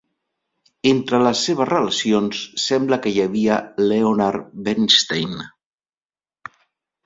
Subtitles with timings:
[0.91, 3.61] Entre les seves relacions, sembla que hi havia
[3.93, 5.41] Leonard Bernstein.